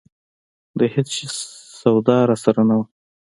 [0.79, 1.25] د هېڅ شي
[1.79, 2.85] سودا راسره نه وه.